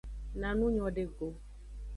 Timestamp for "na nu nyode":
0.39-1.03